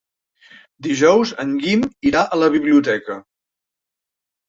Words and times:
Dijous 0.87 1.35
en 1.45 1.53
Guim 1.65 1.85
irà 2.13 2.25
a 2.39 2.43
la 2.45 2.51
biblioteca. 2.59 3.23